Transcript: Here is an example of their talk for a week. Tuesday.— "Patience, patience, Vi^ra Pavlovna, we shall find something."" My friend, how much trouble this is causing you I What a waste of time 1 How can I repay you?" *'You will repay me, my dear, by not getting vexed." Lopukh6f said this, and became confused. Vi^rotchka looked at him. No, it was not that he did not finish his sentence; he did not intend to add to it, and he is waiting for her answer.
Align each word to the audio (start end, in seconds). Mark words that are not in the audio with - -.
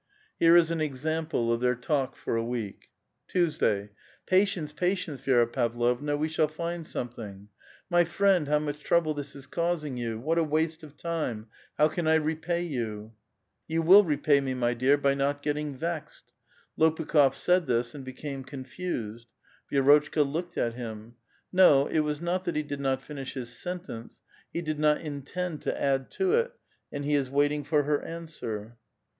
Here 0.39 0.57
is 0.57 0.71
an 0.71 0.81
example 0.81 1.53
of 1.53 1.61
their 1.61 1.75
talk 1.75 2.15
for 2.15 2.35
a 2.35 2.43
week. 2.43 2.89
Tuesday.— 3.27 3.91
"Patience, 4.25 4.73
patience, 4.73 5.21
Vi^ra 5.21 5.45
Pavlovna, 5.53 6.17
we 6.17 6.27
shall 6.27 6.47
find 6.47 6.87
something."" 6.87 7.49
My 7.91 8.03
friend, 8.03 8.47
how 8.47 8.57
much 8.57 8.79
trouble 8.79 9.13
this 9.13 9.35
is 9.35 9.45
causing 9.45 9.97
you 9.97 10.13
I 10.13 10.23
What 10.23 10.37
a 10.39 10.43
waste 10.43 10.81
of 10.81 10.97
time 10.97 11.49
1 11.75 11.75
How 11.77 11.87
can 11.89 12.07
I 12.07 12.15
repay 12.15 12.63
you?" 12.63 13.13
*'You 13.67 13.83
will 13.83 14.03
repay 14.03 14.41
me, 14.41 14.55
my 14.55 14.73
dear, 14.73 14.97
by 14.97 15.13
not 15.13 15.43
getting 15.43 15.77
vexed." 15.77 16.31
Lopukh6f 16.79 17.35
said 17.35 17.67
this, 17.67 17.93
and 17.93 18.03
became 18.03 18.43
confused. 18.43 19.27
Vi^rotchka 19.71 20.27
looked 20.27 20.57
at 20.57 20.73
him. 20.73 21.13
No, 21.53 21.85
it 21.85 21.99
was 21.99 22.19
not 22.19 22.45
that 22.45 22.55
he 22.55 22.63
did 22.63 22.79
not 22.79 23.03
finish 23.03 23.35
his 23.35 23.49
sentence; 23.55 24.19
he 24.51 24.63
did 24.63 24.79
not 24.79 24.99
intend 25.01 25.61
to 25.61 25.79
add 25.79 26.09
to 26.13 26.33
it, 26.33 26.53
and 26.91 27.05
he 27.05 27.13
is 27.13 27.29
waiting 27.29 27.63
for 27.63 27.83
her 27.83 28.01
answer. 28.03 28.77